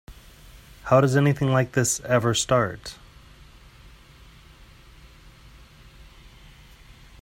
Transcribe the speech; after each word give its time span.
How 0.85 0.99
does 0.99 1.15
anything 1.15 1.49
like 1.49 1.73
this 1.73 1.99
ever 1.99 2.33
start? 2.33 2.95